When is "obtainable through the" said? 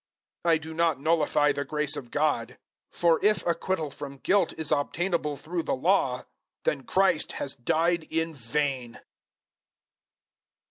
4.71-5.75